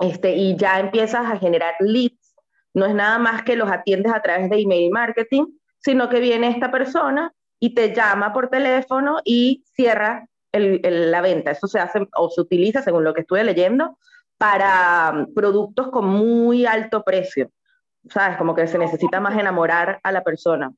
este, 0.00 0.34
y 0.34 0.56
ya 0.56 0.80
empiezas 0.80 1.26
a 1.26 1.38
generar 1.38 1.74
leads, 1.80 2.34
no 2.72 2.86
es 2.86 2.94
nada 2.94 3.18
más 3.18 3.42
que 3.42 3.56
los 3.56 3.70
atiendes 3.70 4.12
a 4.12 4.20
través 4.22 4.50
de 4.50 4.60
email 4.60 4.90
marketing, 4.90 5.46
sino 5.78 6.08
que 6.08 6.20
viene 6.20 6.48
esta 6.48 6.70
persona 6.70 7.32
y 7.60 7.74
te 7.74 7.94
llama 7.94 8.32
por 8.32 8.48
teléfono 8.48 9.18
y 9.24 9.64
cierra 9.74 10.26
el, 10.52 11.10
la 11.10 11.20
venta. 11.20 11.50
Eso 11.50 11.66
se 11.66 11.78
hace 11.78 12.06
o 12.16 12.30
se 12.30 12.40
utiliza, 12.40 12.82
según 12.82 13.04
lo 13.04 13.14
que 13.14 13.20
estuve 13.20 13.44
leyendo, 13.44 13.98
para 14.38 15.12
um, 15.14 15.34
productos 15.34 15.88
con 15.88 16.06
muy 16.06 16.66
alto 16.66 17.02
precio. 17.04 17.50
¿Sabes? 18.08 18.36
Como 18.36 18.54
que 18.54 18.66
se 18.66 18.78
necesita 18.78 19.20
más 19.20 19.38
enamorar 19.38 19.98
a 20.02 20.12
la 20.12 20.22
persona. 20.22 20.72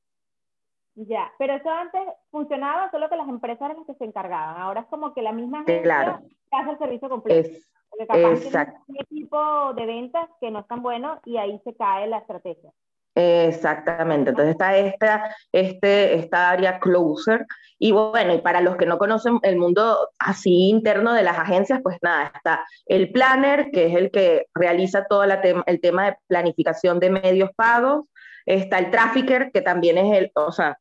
Ya, 0.96 1.30
pero 1.38 1.54
eso 1.54 1.68
antes 1.68 2.00
funcionaba 2.30 2.90
solo 2.90 3.10
que 3.10 3.16
las 3.16 3.28
empresas 3.28 3.60
eran 3.60 3.76
las 3.76 3.86
que 3.86 3.94
se 3.94 4.04
encargaban. 4.04 4.60
Ahora 4.60 4.80
es 4.80 4.86
como 4.86 5.12
que 5.12 5.20
la 5.20 5.32
misma 5.32 5.62
gente 5.64 5.90
hace 5.90 6.70
el 6.70 6.78
servicio 6.78 7.08
completo. 7.10 7.50
Es, 7.50 7.68
exacto. 7.98 8.80
un 8.88 8.96
tipo 9.08 9.74
de 9.74 9.86
ventas 9.86 10.28
que 10.40 10.50
no 10.50 10.60
es 10.60 10.66
tan 10.66 10.82
bueno 10.82 11.20
y 11.26 11.36
ahí 11.36 11.60
se 11.64 11.74
cae 11.74 12.06
la 12.06 12.18
estrategia. 12.18 12.70
Exactamente, 13.14 14.30
entonces 14.30 14.52
está 14.52 14.76
esta, 14.76 15.34
este, 15.50 16.16
esta 16.16 16.50
área 16.50 16.78
closer 16.78 17.46
y 17.78 17.90
bueno, 17.92 18.34
y 18.34 18.42
para 18.42 18.60
los 18.60 18.76
que 18.76 18.84
no 18.84 18.98
conocen 18.98 19.38
el 19.42 19.56
mundo 19.56 20.10
así 20.18 20.68
interno 20.68 21.14
de 21.14 21.22
las 21.22 21.38
agencias, 21.38 21.80
pues 21.82 21.96
nada, 22.02 22.30
está 22.34 22.66
el 22.84 23.12
planner, 23.12 23.70
que 23.70 23.86
es 23.86 23.94
el 23.94 24.10
que 24.10 24.48
realiza 24.54 25.06
todo 25.08 25.24
la 25.24 25.40
el 25.66 25.80
tema 25.80 26.06
de 26.06 26.16
planificación 26.26 27.00
de 27.00 27.10
medios 27.10 27.50
pagos, 27.56 28.04
está 28.44 28.78
el 28.78 28.90
trafficker, 28.90 29.50
que 29.50 29.62
también 29.62 29.96
es 29.96 30.18
el, 30.18 30.30
o 30.34 30.52
sea, 30.52 30.78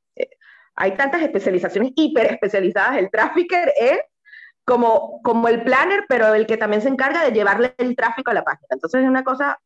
hay 0.76 0.96
tantas 0.98 1.22
especializaciones 1.22 1.94
hiper 1.96 2.34
especializadas. 2.34 2.98
El 2.98 3.10
trafficker 3.10 3.72
es 3.80 4.00
como, 4.66 5.22
como 5.24 5.48
el 5.48 5.64
planner, 5.64 6.06
pero 6.10 6.34
el 6.34 6.46
que 6.46 6.58
también 6.58 6.82
se 6.82 6.90
encarga 6.90 7.24
de 7.24 7.32
llevarle 7.32 7.74
el 7.78 7.96
tráfico 7.96 8.32
a 8.32 8.34
la 8.34 8.44
página. 8.44 8.68
Entonces 8.72 9.04
es 9.04 9.08
una 9.08 9.24
cosa, 9.24 9.60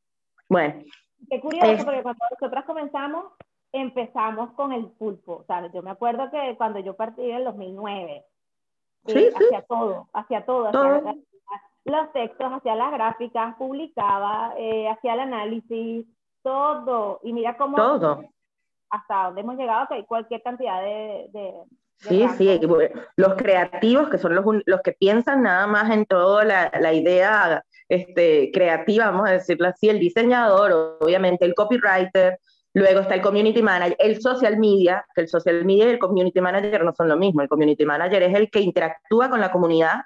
bueno. 0.48 0.84
Qué 1.30 1.42
curioso, 1.42 1.86
porque 1.86 2.04
cuando 2.04 2.25
nosotras 2.32 2.66
comenzamos, 2.66 3.25
empezamos 3.72 4.51
con 4.51 4.72
el 4.72 4.86
pulpo. 4.88 5.38
O 5.38 5.44
sea, 5.46 5.72
yo 5.72 5.82
me 5.82 5.92
acuerdo 5.92 6.30
que 6.32 6.56
cuando 6.58 6.80
yo 6.80 6.96
partí 6.96 7.30
en 7.30 7.38
el 7.38 7.44
2009, 7.46 8.25
eh, 9.08 9.34
hacía 9.36 9.62
todo, 9.63 10.10
hacía 10.13 10.46
todo, 10.46 10.68
Hacía 10.68 11.16
los 11.86 12.13
textos, 12.13 12.54
hacía 12.54 12.75
las 12.75 12.92
gráficas, 12.92 13.56
publicaba, 13.56 14.54
eh, 14.58 14.88
hacía 14.89 15.13
el 15.16 15.22
análisis, 15.22 16.06
todo. 16.44 17.20
Y 17.24 17.34
mira 17.34 17.58
cómo 17.58 17.75
todo 17.75 18.24
hasta 18.89 19.25
donde 19.25 19.41
hemos 19.41 19.58
llegado, 19.58 19.88
que 19.88 19.96
hay 19.96 20.05
cualquier 20.05 20.41
cantidad 20.41 20.81
de... 20.81 21.27
sí, 21.98 22.27
sí, 22.38 22.60
los 23.15 23.34
creativos, 23.36 24.10
que 24.10 24.17
son 24.17 24.36
los, 24.36 24.46
los 24.65 24.81
que 24.81 24.93
piensan 24.93 25.43
nada 25.43 25.67
más 25.67 25.91
en 25.91 26.05
toda 26.05 26.43
la, 26.46 26.72
la, 26.79 26.93
idea 26.93 27.63
este, 27.88 28.51
creativa, 28.51 29.12
vamos 29.12 29.29
a 29.29 29.34
decirlo 29.34 29.67
así, 29.67 29.89
el 29.89 30.00
diseñador, 30.00 30.98
obviamente 31.00 31.46
el 31.46 31.55
copywriter, 31.55 32.39
luego 32.74 33.01
está 33.01 33.15
el 33.15 33.22
community 33.22 33.62
manager, 33.62 33.96
el 34.00 34.22
social 34.22 34.58
media, 34.58 35.05
que 35.13 35.22
el 35.22 35.27
social 35.27 35.65
media 35.65 35.86
y 35.86 35.91
el 35.91 36.00
community 36.00 36.41
manager 36.41 36.84
no 36.84 36.93
son 36.93 37.08
lo 37.08 37.17
mismo, 37.17 37.41
el 37.41 37.50
community 37.50 37.86
manager 37.86 38.24
es 38.24 38.36
el 38.36 38.50
que 38.50 38.62
interactúa 38.62 39.29
con 39.29 39.41
la 39.41 39.51
comunidad 39.51 40.01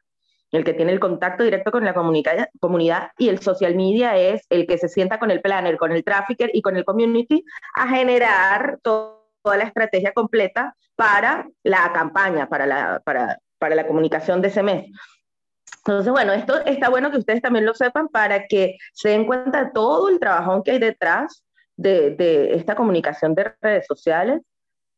el 0.53 0.63
que 0.63 0.73
tiene 0.73 0.91
el 0.91 0.99
contacto 0.99 1.43
directo 1.43 1.71
con 1.71 1.83
la 1.83 1.93
comunidad 1.93 3.11
y 3.17 3.29
el 3.29 3.39
social 3.39 3.75
media 3.75 4.15
es 4.17 4.45
el 4.49 4.67
que 4.67 4.77
se 4.77 4.87
sienta 4.87 5.19
con 5.19 5.31
el 5.31 5.41
planner, 5.41 5.77
con 5.77 5.91
el 5.91 6.03
trafficker 6.03 6.51
y 6.53 6.61
con 6.61 6.77
el 6.77 6.85
community 6.85 7.43
a 7.75 7.87
generar 7.87 8.77
toda 8.83 9.17
la 9.43 9.63
estrategia 9.63 10.13
completa 10.13 10.75
para 10.95 11.47
la 11.63 11.91
campaña, 11.91 12.47
para 12.47 12.67
la, 12.67 13.01
para, 13.03 13.39
para 13.57 13.73
la 13.73 13.87
comunicación 13.87 14.41
de 14.41 14.49
ese 14.49 14.61
mes. 14.61 14.85
Entonces, 15.79 16.11
bueno, 16.11 16.31
esto 16.33 16.63
está 16.65 16.89
bueno 16.89 17.09
que 17.09 17.17
ustedes 17.17 17.41
también 17.41 17.65
lo 17.65 17.73
sepan 17.73 18.07
para 18.07 18.45
que 18.47 18.77
se 18.93 19.09
den 19.09 19.25
cuenta 19.25 19.71
todo 19.73 20.07
el 20.09 20.19
trabajo 20.19 20.61
que 20.63 20.71
hay 20.71 20.79
detrás 20.79 21.43
de, 21.75 22.11
de 22.11 22.53
esta 22.53 22.75
comunicación 22.75 23.33
de 23.33 23.53
redes 23.59 23.87
sociales, 23.87 24.41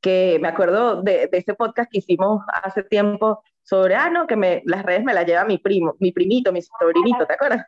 que 0.01 0.37
me 0.41 0.49
acuerdo 0.49 1.01
de, 1.01 1.27
de, 1.27 1.37
ese 1.37 1.55
podcast 1.55 1.89
que 1.89 1.99
hicimos 1.99 2.43
hace 2.61 2.83
tiempo 2.83 3.41
sobre, 3.65 3.95
ah, 3.95 4.11
no, 4.11 4.27
que 4.27 4.35
me, 4.35 4.61
las 4.65 4.83
redes 4.83 5.03
me 5.03 5.13
las 5.13 5.25
lleva 5.25 5.43
mi 5.43 5.57
primo, 5.57 5.95
mi 5.99 6.11
primito, 6.11 6.53
mi 6.53 6.61
sobrinito, 6.61 7.25
¿te 7.25 7.33
acuerdas? 7.33 7.65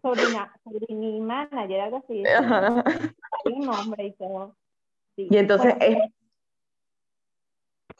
Sobrina, 0.00 0.50
sobrina, 0.64 1.48
manager, 1.50 1.80
algo 1.82 1.98
así. 1.98 2.22
Nombre 3.60 4.06
y 4.06 4.12
todo. 4.12 4.56
Y 5.16 5.36
entonces 5.36 5.74
es... 5.80 5.98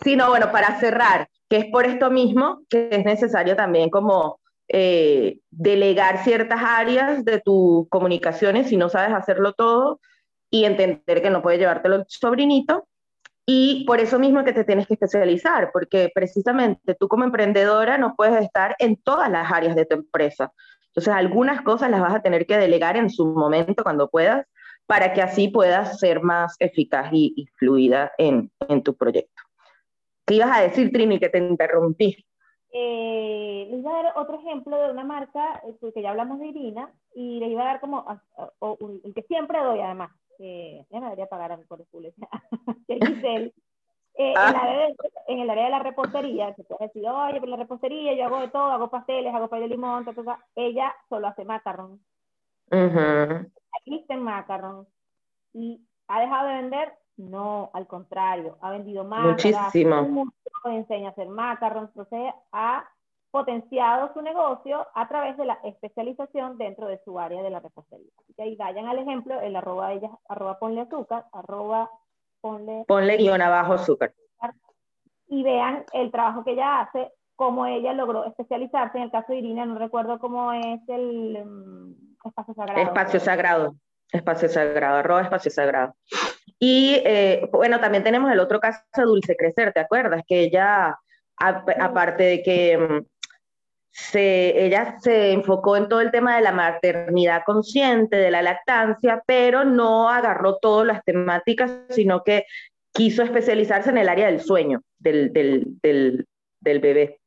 Sí, 0.00 0.16
no, 0.16 0.30
bueno, 0.30 0.50
para 0.50 0.80
cerrar, 0.80 1.28
que 1.48 1.58
es 1.58 1.66
por 1.66 1.84
esto 1.84 2.10
mismo 2.10 2.62
que 2.68 2.88
es 2.90 3.04
necesario 3.04 3.54
también 3.54 3.90
como 3.90 4.40
eh, 4.68 5.38
delegar 5.50 6.24
ciertas 6.24 6.60
áreas 6.62 7.24
de 7.24 7.40
tus 7.40 7.86
comunicaciones 7.90 8.68
si 8.68 8.78
no 8.78 8.88
sabes 8.88 9.14
hacerlo 9.14 9.52
todo 9.52 10.00
y 10.50 10.64
entender 10.64 11.20
que 11.22 11.30
no 11.30 11.42
puedes 11.42 11.60
llevártelo 11.60 11.96
el 11.96 12.04
sobrinito 12.08 12.88
y 13.46 13.84
por 13.86 14.00
eso 14.00 14.18
mismo 14.18 14.42
que 14.44 14.52
te 14.52 14.64
tienes 14.64 14.86
que 14.86 14.94
especializar, 14.94 15.70
porque 15.72 16.10
precisamente 16.14 16.94
tú 16.94 17.08
como 17.08 17.24
emprendedora 17.24 17.98
no 17.98 18.14
puedes 18.16 18.42
estar 18.42 18.74
en 18.78 18.96
todas 18.96 19.30
las 19.30 19.52
áreas 19.52 19.76
de 19.76 19.84
tu 19.84 19.96
empresa. 19.96 20.52
Entonces, 20.86 21.12
algunas 21.12 21.60
cosas 21.62 21.90
las 21.90 22.00
vas 22.00 22.14
a 22.14 22.22
tener 22.22 22.46
que 22.46 22.56
delegar 22.56 22.96
en 22.96 23.10
su 23.10 23.26
momento 23.26 23.82
cuando 23.82 24.08
puedas, 24.08 24.46
para 24.86 25.12
que 25.12 25.22
así 25.22 25.48
puedas 25.48 25.98
ser 25.98 26.22
más 26.22 26.56
eficaz 26.58 27.08
y, 27.12 27.46
fluida 27.56 28.12
en, 28.16 28.50
en, 28.68 28.82
tu 28.82 28.96
proyecto. 28.96 29.42
¿Qué 30.26 30.36
ibas 30.36 30.56
a 30.56 30.62
decir, 30.62 30.92
Trini, 30.92 31.18
que 31.18 31.28
te 31.28 31.38
interrumpí? 31.38 32.24
Eh, 32.76 33.69
les 33.71 33.78
iba 33.78 34.00
a 34.00 34.02
dar 34.02 34.12
otro 34.16 34.40
ejemplo 34.40 34.76
de 34.76 34.90
una 34.90 35.04
marca, 35.04 35.62
eh, 35.64 35.93
que 35.95 36.02
ya 36.02 36.11
hablamos 36.11 36.40
de 36.40 36.49
Irina, 36.49 36.90
y 37.14 37.38
les 37.38 37.50
iba 37.50 37.62
a 37.62 37.66
dar 37.66 37.81
como 37.81 38.04
el 39.04 39.14
que 39.14 39.23
siempre 39.23 39.62
doy 39.62 39.81
además, 39.81 40.11
ya 40.40 40.99
me 40.99 41.04
debería 41.04 41.26
pagar 41.26 41.52
a 41.52 41.57
mi 41.57 41.62
por 41.64 41.81
el 41.81 41.87
que 42.88 43.07
Giselle, 43.07 43.52
eh, 44.16 44.31
en, 44.31 44.37
ah. 44.37 44.88
en, 45.28 45.38
el 45.38 45.50
área 45.50 45.64
de 45.64 45.71
la 45.71 45.78
repostería, 45.78 46.52
se 46.54 46.64
puede 46.64 46.87
decir, 46.87 47.07
oye, 47.09 47.38
pero 47.38 47.47
la 47.47 47.57
repostería, 47.59 48.14
yo 48.14 48.25
hago 48.25 48.40
de 48.40 48.49
todo, 48.49 48.73
hago 48.73 48.90
pasteles, 48.90 49.33
hago 49.33 49.49
pay 49.49 49.61
de 49.61 49.69
limón, 49.69 50.04
ella 50.57 50.93
solo 51.09 51.28
hace 51.28 51.45
macarrón. 51.45 52.00
Uh 52.73 52.76
-huh. 52.76 53.52
Existen 53.85 54.21
macarrón. 54.21 54.88
¿Y 55.52 55.81
ha 56.09 56.21
dejado 56.21 56.49
de 56.49 56.54
vender? 56.54 56.93
No, 57.16 57.71
al 57.73 57.87
contrario, 57.87 58.59
ha 58.61 58.71
vendido 58.71 59.04
más. 59.04 59.25
Muchísimo. 59.25 60.26
enseña 60.64 61.09
a 61.09 61.12
hacer 61.12 61.28
macarrón, 61.28 61.90
entonces 61.94 62.35
ha 62.52 62.88
potenciado 63.30 64.12
su 64.14 64.23
negocio 64.23 64.87
a 64.94 65.09
través 65.09 65.37
de 65.37 65.44
la 65.44 65.59
especialización 65.64 66.56
dentro 66.56 66.87
de 66.87 67.00
su 67.04 67.18
área 67.18 67.42
de 67.42 67.50
la 67.50 67.61
repostería. 67.61 68.11
Así 68.21 68.33
que 68.33 68.42
ahí 68.42 68.56
vayan 68.56 68.87
al 68.87 68.99
ejemplo, 68.99 69.40
el 69.40 69.56
arroba 69.56 69.92
ella, 69.92 70.11
arroba 70.28 70.59
ponle 70.59 70.83
azúcar, 70.83 71.26
arroba 71.33 71.90
ponle... 72.40 72.85
Ponle 72.87 73.16
guion 73.16 73.42
abajo 73.42 73.75
azúcar. 73.75 74.14
Y 75.26 75.42
vean 75.42 75.85
el 75.92 76.12
trabajo 76.12 76.44
que 76.44 76.52
ella 76.52 76.83
hace, 76.83 77.11
cómo 77.35 77.66
ella 77.66 77.92
logró 77.92 78.25
especializarse. 78.25 78.99
En 78.99 79.04
el 79.04 79.11
caso 79.11 79.33
de 79.33 79.38
Irina, 79.38 79.66
no 79.66 79.78
recuerdo 79.78 80.21
cómo 80.21 80.52
es 80.52 80.88
el 80.88 81.38
um, 81.44 81.94
espacio 82.25 82.54
sagrado. 82.54 82.80
Espacio 82.80 83.18
sagrado, 83.18 83.75
espacio 84.18 84.49
sagrado, 84.49 84.99
arroba 84.99 85.23
espacio 85.23 85.50
sagrado. 85.50 85.94
Y 86.59 87.02
eh, 87.04 87.49
bueno, 87.52 87.80
también 87.80 88.04
tenemos 88.04 88.33
el 88.33 88.40
otro 88.40 88.61
caso 88.61 88.80
de 88.97 89.02
Dulce 89.02 89.37
Crecer, 89.37 89.73
¿te 89.73 89.80
acuerdas? 89.80 90.23
Que 90.26 90.40
ella, 90.40 90.97
aparte 91.37 92.23
de 92.25 92.42
que 92.42 92.78
mm, 92.78 93.06
se, 93.90 94.64
ella 94.64 94.97
se 95.00 95.33
enfocó 95.33 95.76
en 95.76 95.88
todo 95.88 96.00
el 96.00 96.11
tema 96.11 96.37
de 96.37 96.42
la 96.42 96.52
maternidad 96.52 97.42
consciente, 97.44 98.16
de 98.16 98.30
la 98.30 98.42
lactancia, 98.42 99.23
pero 99.26 99.64
no 99.64 100.09
agarró 100.09 100.56
todas 100.56 100.87
las 100.87 101.04
temáticas, 101.04 101.80
sino 101.90 102.23
que 102.25 102.44
quiso 102.92 103.23
especializarse 103.23 103.90
en 103.90 103.99
el 103.99 104.09
área 104.09 104.26
del 104.26 104.40
sueño 104.40 104.83
del, 104.99 105.33
del, 105.33 105.64
del, 105.83 106.26
del 106.61 106.80
bebé. 106.80 107.21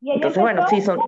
Y 0.00 0.12
ella 0.12 0.14
Entonces, 0.16 0.38
empezó, 0.38 0.40
bueno, 0.40 0.68
sí, 0.68 0.80
son... 0.80 0.98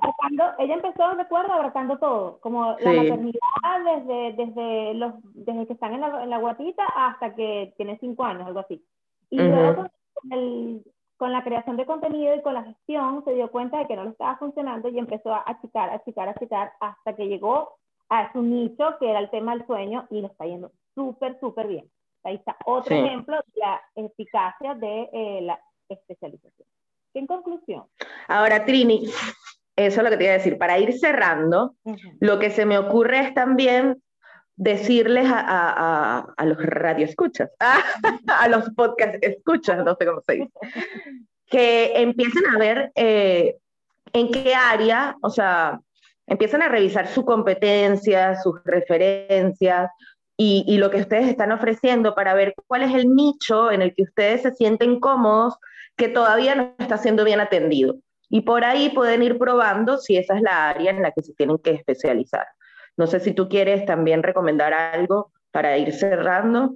ella 0.58 0.74
empezó, 0.74 1.14
recuerdo, 1.14 1.52
abarcando 1.52 1.98
todo, 1.98 2.38
como 2.40 2.76
la 2.78 2.92
maternidad 2.92 3.38
desde, 3.84 4.32
desde, 4.44 4.94
los, 4.94 5.14
desde 5.34 5.66
que 5.66 5.72
están 5.72 5.94
en 5.94 6.02
la, 6.02 6.22
en 6.22 6.30
la 6.30 6.38
guatita 6.38 6.84
hasta 6.94 7.34
que 7.34 7.72
tiene 7.76 7.98
cinco 7.98 8.24
años, 8.24 8.46
algo 8.46 8.60
así. 8.60 8.84
Y 9.30 9.38
luego 9.38 9.86
con 10.14 10.32
el, 10.32 10.82
con 11.16 11.32
la 11.32 11.42
creación 11.42 11.76
de 11.76 11.86
contenido 11.86 12.34
y 12.34 12.42
con 12.42 12.54
la 12.54 12.64
gestión 12.64 13.24
se 13.24 13.32
dio 13.32 13.50
cuenta 13.50 13.78
de 13.78 13.86
que 13.86 13.96
no 13.96 14.04
le 14.04 14.10
estaba 14.10 14.36
funcionando 14.36 14.88
y 14.88 14.98
empezó 14.98 15.32
a 15.32 15.44
achicar, 15.46 15.88
achicar, 15.90 16.28
achicar 16.28 16.72
hasta 16.80 17.16
que 17.16 17.28
llegó 17.28 17.76
a 18.08 18.30
su 18.32 18.42
nicho 18.42 18.96
que 18.98 19.08
era 19.08 19.20
el 19.20 19.30
tema 19.30 19.54
del 19.54 19.66
sueño 19.66 20.06
y 20.10 20.20
le 20.20 20.26
está 20.26 20.44
yendo 20.44 20.70
súper, 20.94 21.38
súper 21.40 21.68
bien. 21.68 21.90
Ahí 22.24 22.34
está 22.34 22.56
otro 22.66 22.94
ejemplo 22.94 23.36
de 23.36 23.60
la 23.60 23.80
eficacia 23.94 24.74
de 24.74 25.08
eh, 25.12 25.40
la 25.42 25.58
especialización. 25.88 26.68
En 27.14 27.26
conclusión. 27.26 27.84
Ahora, 28.28 28.64
Trini, 28.64 29.04
eso 29.76 30.00
es 30.00 30.04
lo 30.04 30.10
que 30.10 30.16
te 30.16 30.24
iba 30.24 30.32
a 30.32 30.38
decir. 30.38 30.58
Para 30.58 30.78
ir 30.78 30.98
cerrando, 30.98 31.74
lo 32.20 32.38
que 32.38 32.50
se 32.50 32.64
me 32.64 32.78
ocurre 32.78 33.20
es 33.20 33.34
también 33.34 34.02
decirles 34.56 35.26
a, 35.28 35.40
a, 35.40 36.34
a 36.36 36.44
los 36.46 36.58
radioescuchas, 36.58 37.50
a, 38.28 38.48
los 38.48 38.70
podcast 38.70 39.16
escuchas, 39.22 39.84
no 39.84 39.96
sé 39.96 40.06
cómo 40.06 40.20
se 40.26 40.32
dice, 40.34 40.52
que 41.46 41.92
empiecen 42.00 42.46
a 42.46 42.58
ver 42.58 42.92
eh, 42.94 43.56
en 44.12 44.30
qué 44.30 44.54
área, 44.54 45.16
o 45.22 45.30
sea, 45.30 45.80
empiecen 46.26 46.62
a 46.62 46.68
revisar 46.68 47.08
su 47.08 47.24
competencia, 47.24 48.40
sus 48.40 48.62
referencias 48.64 49.90
y, 50.36 50.64
y, 50.66 50.78
lo 50.78 50.90
que 50.90 50.98
ustedes 51.00 51.28
están 51.28 51.52
ofreciendo 51.52 52.14
para 52.14 52.34
ver 52.34 52.54
cuál 52.66 52.82
es 52.82 52.94
el 52.94 53.14
nicho 53.14 53.70
en 53.70 53.82
el 53.82 53.94
que 53.94 54.04
ustedes 54.04 54.42
se 54.42 54.52
sienten 54.52 55.00
cómodos 55.00 55.56
que 55.96 56.08
todavía 56.08 56.54
no 56.54 56.74
está 56.78 56.98
siendo 56.98 57.24
bien 57.24 57.40
atendido. 57.40 57.96
Y 58.28 58.42
por 58.42 58.64
ahí 58.64 58.88
pueden 58.90 59.22
ir 59.22 59.38
probando 59.38 59.98
si 59.98 60.16
esa 60.16 60.34
es 60.36 60.42
la 60.42 60.70
área 60.70 60.90
en 60.90 61.02
la 61.02 61.12
que 61.12 61.22
se 61.22 61.34
tienen 61.34 61.58
que 61.58 61.72
especializar. 61.72 62.46
No 62.96 63.06
sé 63.06 63.20
si 63.20 63.34
tú 63.34 63.48
quieres 63.48 63.84
también 63.84 64.22
recomendar 64.22 64.72
algo 64.72 65.32
para 65.50 65.76
ir 65.76 65.92
cerrando. 65.92 66.70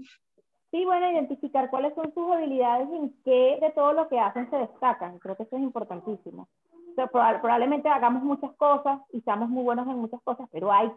Sí, 0.71 0.85
bueno, 0.85 1.11
identificar 1.11 1.71
cuáles 1.71 1.95
son 1.95 2.13
sus 2.13 2.31
habilidades 2.31 2.89
y 2.93 2.97
en 2.97 3.15
qué 3.25 3.59
de 3.61 3.71
todo 3.75 3.93
lo 3.93 4.09
que 4.09 4.19
hacen 4.19 4.51
se 4.51 4.57
destacan. 4.57 5.19
Creo 5.19 5.37
que 5.37 5.45
eso 5.45 5.57
es 5.57 5.63
importantísimo. 5.63 6.49
probablemente 6.95 7.89
hagamos 7.89 8.23
muchas 8.23 8.53
cosas 8.57 9.01
y 9.13 9.21
seamos 9.23 9.49
muy 9.49 9.63
buenos 9.63 9.87
en 9.87 9.97
muchas 9.97 10.21
cosas, 10.23 10.49
pero 10.53 10.71
hay 10.71 10.91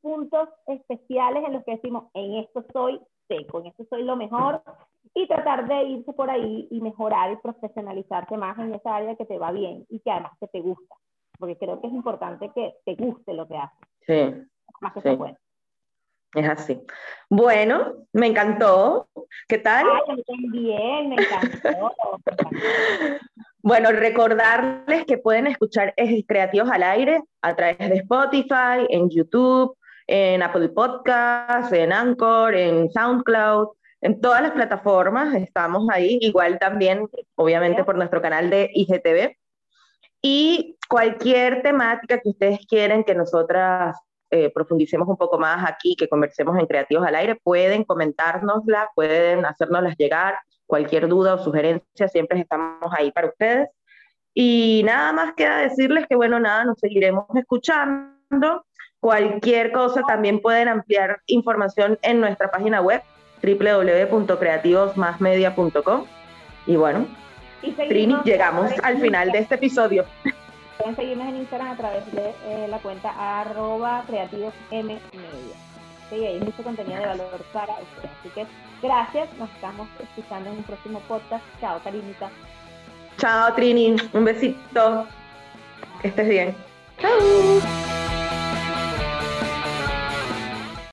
puntos 0.00 0.48
especiales 0.68 1.44
en 1.44 1.52
los 1.52 1.64
que 1.64 1.72
decimos, 1.72 2.04
en 2.14 2.36
esto 2.36 2.64
soy 2.72 3.00
seco, 3.28 3.60
en 3.60 3.66
esto 3.66 3.84
soy 3.90 4.04
lo 4.04 4.16
mejor, 4.16 4.62
y 5.14 5.26
tratar 5.26 5.68
de 5.68 5.82
irse 5.84 6.12
por 6.12 6.30
ahí 6.30 6.68
y 6.70 6.80
mejorar 6.80 7.32
y 7.32 7.36
profesionalizarte 7.36 8.36
más 8.36 8.58
en 8.58 8.74
esa 8.74 8.96
área 8.96 9.16
que 9.16 9.24
te 9.24 9.38
va 9.38 9.52
bien 9.52 9.86
y 9.88 10.00
que 10.00 10.10
además 10.10 10.32
que 10.40 10.48
te 10.48 10.60
gusta, 10.60 10.94
porque 11.38 11.56
creo 11.56 11.80
que 11.80 11.86
es 11.86 11.92
importante 11.92 12.50
que 12.54 12.74
te 12.84 12.94
guste 12.94 13.34
lo 13.34 13.46
que 13.46 13.56
haces. 13.56 13.78
Sí. 14.06 14.34
Más 14.80 14.92
que 14.92 15.00
sí. 15.00 15.18
Es 16.34 16.48
así. 16.48 16.80
Bueno, 17.30 17.94
me 18.12 18.26
encantó. 18.26 19.08
¿Qué 19.48 19.58
tal? 19.58 19.86
Ay, 20.08 20.22
bien, 20.50 21.08
me 21.08 21.16
encantó. 21.16 21.92
bueno, 23.62 23.90
recordarles 23.92 25.06
que 25.06 25.16
pueden 25.16 25.46
escuchar 25.46 25.94
Creativos 26.26 26.70
al 26.70 26.82
Aire 26.82 27.22
a 27.40 27.56
través 27.56 27.78
de 27.78 27.96
Spotify, 27.96 28.86
en 28.90 29.08
YouTube, 29.08 29.76
en 30.06 30.42
Apple 30.42 30.68
Podcasts, 30.68 31.72
en 31.72 31.92
Anchor, 31.92 32.54
en 32.54 32.90
SoundCloud, 32.90 33.68
en 34.00 34.20
todas 34.20 34.42
las 34.42 34.52
plataformas 34.52 35.34
estamos 35.34 35.88
ahí, 35.90 36.18
igual 36.20 36.58
también, 36.58 37.08
obviamente, 37.34 37.84
por 37.84 37.96
nuestro 37.96 38.20
canal 38.20 38.50
de 38.50 38.70
IGTV. 38.72 39.36
Y 40.22 40.76
cualquier 40.88 41.62
temática 41.62 42.20
que 42.20 42.30
ustedes 42.30 42.66
quieren 42.66 43.04
que 43.04 43.14
nosotras 43.14 43.96
eh, 44.30 44.50
profundicemos 44.52 45.08
un 45.08 45.16
poco 45.16 45.38
más 45.38 45.68
aquí, 45.68 45.94
que 45.96 46.08
conversemos 46.08 46.58
en 46.58 46.66
Creativos 46.66 47.06
al 47.06 47.14
Aire, 47.14 47.36
pueden 47.36 47.84
comentárnosla, 47.84 48.90
pueden 48.94 49.44
hacérnoslas 49.46 49.96
llegar. 49.96 50.38
Cualquier 50.66 51.06
duda 51.08 51.34
o 51.34 51.38
sugerencia, 51.38 52.08
siempre 52.08 52.40
estamos 52.40 52.92
ahí 52.96 53.12
para 53.12 53.28
ustedes. 53.28 53.68
Y 54.34 54.82
nada 54.84 55.12
más 55.12 55.34
queda 55.34 55.58
decirles 55.58 56.06
que, 56.08 56.16
bueno, 56.16 56.40
nada, 56.40 56.64
nos 56.64 56.78
seguiremos 56.78 57.26
escuchando. 57.36 58.66
Cualquier 59.00 59.70
cosa 59.72 60.02
también 60.02 60.40
pueden 60.40 60.68
ampliar 60.68 61.20
información 61.26 61.98
en 62.02 62.20
nuestra 62.20 62.50
página 62.50 62.80
web 62.80 63.00
www.creativosmasmedia.com. 63.42 66.04
Y 66.66 66.76
bueno, 66.76 67.06
Trini, 67.88 68.16
llegamos 68.24 68.70
al 68.82 69.00
final 69.00 69.32
de 69.32 69.38
este 69.38 69.54
episodio. 69.56 70.04
Pueden 70.78 70.96
seguirnos 70.96 71.28
en 71.28 71.36
Instagram 71.36 71.68
a 71.68 71.76
través 71.76 72.12
de 72.12 72.34
eh, 72.46 72.66
la 72.68 72.78
cuenta 72.78 73.40
arroba 73.40 74.04
creativosmmedia. 74.06 75.00
Sí, 76.10 76.24
hay 76.24 76.38
mucho 76.38 76.62
contenido 76.62 77.00
de 77.00 77.06
valor 77.06 77.44
para 77.52 77.72
ustedes. 77.74 78.10
Así 78.20 78.28
que 78.30 78.46
gracias, 78.82 79.28
nos 79.38 79.50
estamos 79.50 79.88
escuchando 80.00 80.50
en 80.50 80.58
un 80.58 80.62
próximo 80.62 81.00
podcast. 81.08 81.44
Chao, 81.60 81.80
Karinita. 81.82 82.30
Chao, 83.18 83.54
Trini. 83.54 83.96
Un 84.12 84.24
besito. 84.24 85.06
Que 86.02 86.08
estés 86.08 86.28
bien. 86.28 86.54
Chao. 86.98 87.95